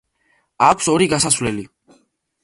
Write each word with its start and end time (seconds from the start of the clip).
აქვს 0.67 0.87
ორი 0.93 1.07
გასასვლელი. 1.11 1.65